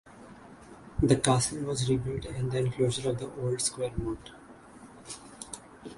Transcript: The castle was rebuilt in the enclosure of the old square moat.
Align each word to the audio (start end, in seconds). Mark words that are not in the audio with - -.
The 1.03 1.15
castle 1.17 1.59
was 1.59 1.87
rebuilt 1.87 2.25
in 2.25 2.49
the 2.49 2.57
enclosure 2.57 3.11
of 3.11 3.19
the 3.19 3.31
old 3.39 3.61
square 3.61 3.91
moat. 3.97 4.31